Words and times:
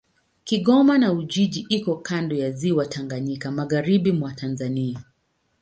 Kigoma 0.43 0.97
na 0.97 1.13
Ujiji 1.13 1.65
iko 1.69 1.95
kando 1.95 2.35
ya 2.35 2.51
Ziwa 2.51 2.85
Tanganyika, 2.85 3.51
magharibi 3.51 4.11
mwa 4.11 4.31
Tanzania. 4.33 5.03